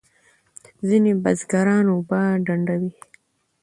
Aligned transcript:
ځینې 0.87 1.11
بزګران 1.23 1.85
اوبه 1.93 2.19
ډنډوي. 2.45 2.91